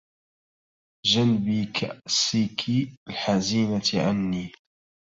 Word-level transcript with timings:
جنبي 1.07 1.65
كأسك 1.65 2.91
الحزينة 3.09 3.91
عني 4.09 4.51